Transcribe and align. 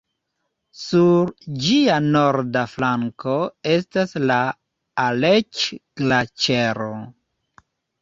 Sur 0.83 1.29
ĝia 1.65 1.97
norda 2.15 2.65
flanko 2.73 3.37
estas 3.77 4.19
la 4.33 4.41
Aleĉ-Glaĉero. 5.07 6.93